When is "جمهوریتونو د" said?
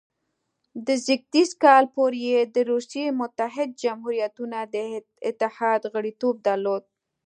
3.83-4.75